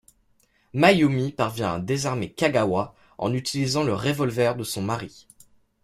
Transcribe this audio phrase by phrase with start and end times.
[0.73, 5.27] Mayumi parvient à désarmer Kagawa en utilisant le révolver de son mari.